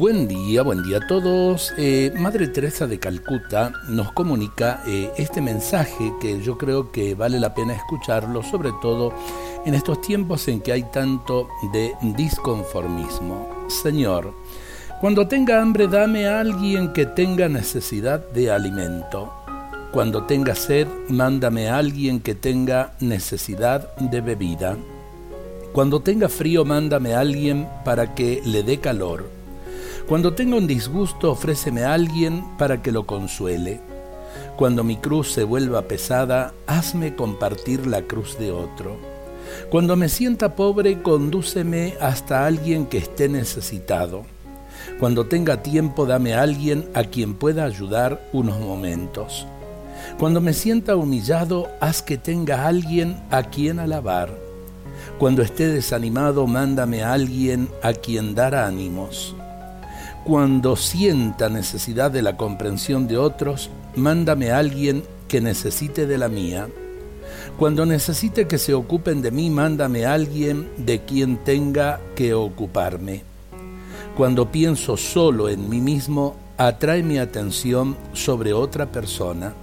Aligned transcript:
Buen 0.00 0.28
día, 0.28 0.62
buen 0.62 0.82
día 0.82 0.96
a 0.96 1.06
todos. 1.06 1.74
Eh, 1.76 2.10
Madre 2.16 2.48
Teresa 2.48 2.86
de 2.86 2.98
Calcuta 2.98 3.70
nos 3.86 4.12
comunica 4.12 4.82
eh, 4.86 5.10
este 5.18 5.42
mensaje 5.42 6.14
que 6.22 6.40
yo 6.40 6.56
creo 6.56 6.90
que 6.90 7.14
vale 7.14 7.38
la 7.38 7.52
pena 7.52 7.74
escucharlo, 7.74 8.42
sobre 8.42 8.70
todo 8.80 9.12
en 9.66 9.74
estos 9.74 10.00
tiempos 10.00 10.48
en 10.48 10.62
que 10.62 10.72
hay 10.72 10.84
tanto 10.84 11.48
de 11.74 11.92
disconformismo. 12.16 13.66
Señor, 13.68 14.32
cuando 15.02 15.28
tenga 15.28 15.60
hambre 15.60 15.86
dame 15.86 16.26
a 16.26 16.40
alguien 16.40 16.94
que 16.94 17.04
tenga 17.04 17.50
necesidad 17.50 18.26
de 18.30 18.50
alimento. 18.50 19.30
Cuando 19.92 20.22
tenga 20.22 20.54
sed, 20.54 20.88
mándame 21.10 21.68
a 21.68 21.76
alguien 21.76 22.20
que 22.20 22.34
tenga 22.34 22.94
necesidad 23.00 23.94
de 23.98 24.22
bebida. 24.22 24.78
Cuando 25.74 26.00
tenga 26.00 26.30
frío, 26.30 26.64
mándame 26.64 27.12
a 27.12 27.20
alguien 27.20 27.68
para 27.84 28.14
que 28.14 28.40
le 28.46 28.62
dé 28.62 28.78
calor. 28.78 29.39
Cuando 30.10 30.32
tenga 30.34 30.56
un 30.56 30.66
disgusto, 30.66 31.30
ofréceme 31.30 31.84
a 31.84 31.94
alguien 31.94 32.42
para 32.58 32.82
que 32.82 32.90
lo 32.90 33.06
consuele. 33.06 33.80
Cuando 34.56 34.82
mi 34.82 34.96
cruz 34.96 35.30
se 35.30 35.44
vuelva 35.44 35.82
pesada, 35.82 36.52
hazme 36.66 37.14
compartir 37.14 37.86
la 37.86 38.02
cruz 38.02 38.36
de 38.36 38.50
otro. 38.50 38.96
Cuando 39.70 39.94
me 39.94 40.08
sienta 40.08 40.56
pobre, 40.56 41.00
condúceme 41.00 41.94
hasta 42.00 42.44
alguien 42.44 42.86
que 42.86 42.98
esté 42.98 43.28
necesitado. 43.28 44.24
Cuando 44.98 45.26
tenga 45.26 45.62
tiempo, 45.62 46.06
dame 46.06 46.34
a 46.34 46.42
alguien 46.42 46.88
a 46.92 47.04
quien 47.04 47.34
pueda 47.34 47.64
ayudar 47.64 48.20
unos 48.32 48.58
momentos. 48.58 49.46
Cuando 50.18 50.40
me 50.40 50.54
sienta 50.54 50.96
humillado, 50.96 51.68
haz 51.80 52.02
que 52.02 52.18
tenga 52.18 52.66
alguien 52.66 53.16
a 53.30 53.44
quien 53.44 53.78
alabar. 53.78 54.36
Cuando 55.20 55.42
esté 55.42 55.68
desanimado, 55.68 56.48
mándame 56.48 57.04
a 57.04 57.12
alguien 57.12 57.68
a 57.80 57.92
quien 57.92 58.34
dar 58.34 58.56
ánimos. 58.56 59.36
Cuando 60.24 60.76
sienta 60.76 61.48
necesidad 61.48 62.10
de 62.10 62.22
la 62.22 62.36
comprensión 62.36 63.08
de 63.08 63.16
otros, 63.16 63.70
mándame 63.96 64.50
a 64.50 64.58
alguien 64.58 65.02
que 65.28 65.40
necesite 65.40 66.06
de 66.06 66.18
la 66.18 66.28
mía. 66.28 66.68
Cuando 67.58 67.86
necesite 67.86 68.46
que 68.46 68.58
se 68.58 68.74
ocupen 68.74 69.22
de 69.22 69.30
mí, 69.30 69.48
mándame 69.48 70.04
a 70.04 70.12
alguien 70.12 70.68
de 70.76 71.00
quien 71.04 71.38
tenga 71.38 72.00
que 72.14 72.34
ocuparme. 72.34 73.22
Cuando 74.16 74.50
pienso 74.52 74.96
solo 74.96 75.48
en 75.48 75.68
mí 75.68 75.80
mismo, 75.80 76.36
atrae 76.58 77.02
mi 77.02 77.18
atención 77.18 77.96
sobre 78.12 78.52
otra 78.52 78.92
persona. 78.92 79.54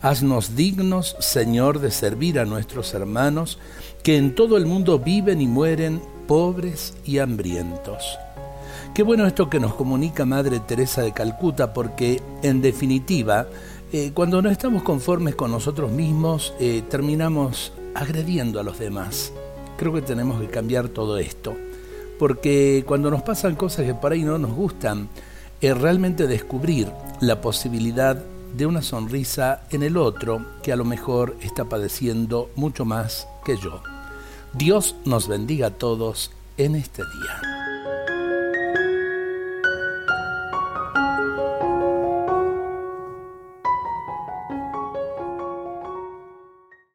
Haznos 0.00 0.54
dignos, 0.54 1.16
Señor, 1.18 1.80
de 1.80 1.90
servir 1.90 2.38
a 2.38 2.44
nuestros 2.44 2.94
hermanos 2.94 3.58
que 4.04 4.16
en 4.16 4.34
todo 4.34 4.56
el 4.56 4.66
mundo 4.66 5.00
viven 5.00 5.40
y 5.40 5.48
mueren 5.48 6.00
pobres 6.26 6.94
y 7.04 7.18
hambrientos. 7.18 8.18
Qué 8.94 9.02
bueno 9.02 9.26
esto 9.26 9.48
que 9.48 9.60
nos 9.60 9.74
comunica 9.74 10.24
Madre 10.24 10.60
Teresa 10.60 11.02
de 11.02 11.12
Calcuta, 11.12 11.72
porque 11.72 12.20
en 12.42 12.60
definitiva, 12.60 13.46
eh, 13.92 14.12
cuando 14.14 14.42
no 14.42 14.50
estamos 14.50 14.82
conformes 14.82 15.34
con 15.34 15.50
nosotros 15.50 15.90
mismos, 15.90 16.54
eh, 16.60 16.82
terminamos 16.88 17.72
agrediendo 17.94 18.60
a 18.60 18.62
los 18.62 18.78
demás. 18.78 19.32
Creo 19.76 19.92
que 19.92 20.02
tenemos 20.02 20.40
que 20.40 20.48
cambiar 20.48 20.88
todo 20.88 21.18
esto, 21.18 21.54
porque 22.18 22.84
cuando 22.86 23.10
nos 23.10 23.22
pasan 23.22 23.56
cosas 23.56 23.86
que 23.86 23.94
por 23.94 24.12
ahí 24.12 24.22
no 24.22 24.38
nos 24.38 24.52
gustan, 24.52 25.08
es 25.60 25.78
realmente 25.78 26.26
descubrir 26.26 26.90
la 27.20 27.40
posibilidad 27.40 28.22
de 28.56 28.66
una 28.66 28.82
sonrisa 28.82 29.62
en 29.70 29.82
el 29.82 29.96
otro 29.96 30.44
que 30.62 30.72
a 30.72 30.76
lo 30.76 30.84
mejor 30.84 31.36
está 31.40 31.64
padeciendo 31.64 32.50
mucho 32.56 32.84
más 32.84 33.28
que 33.44 33.56
yo. 33.56 33.82
Dios 34.52 34.96
nos 35.04 35.28
bendiga 35.28 35.68
a 35.68 35.70
todos 35.70 36.30
en 36.58 36.74
este 36.74 37.02
día. 37.02 37.51